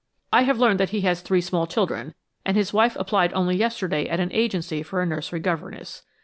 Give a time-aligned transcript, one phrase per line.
[0.33, 4.09] I have learned that he has three small children, and his wife applied only yesterday
[4.09, 6.01] at an agency for a nursery governess.